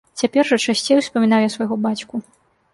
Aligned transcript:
Цяпер 0.19 0.43
жа 0.51 0.57
часцей 0.73 0.97
успамінаў 1.03 1.45
я 1.47 1.53
свайго 1.59 1.81
бацьку. 1.87 2.27